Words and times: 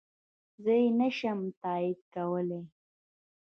زه 0.63 0.71
يي 0.79 0.87
نشم 0.99 1.39
تاييد 1.61 1.99
کولی 2.13 2.61